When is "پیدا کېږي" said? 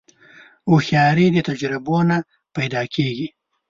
2.55-3.27